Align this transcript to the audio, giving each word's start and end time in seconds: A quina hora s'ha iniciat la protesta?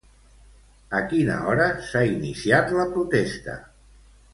A 0.99 1.01
quina 1.11 1.35
hora 1.53 1.69
s'ha 1.91 2.03
iniciat 2.17 2.77
la 2.81 2.91
protesta? 2.99 3.63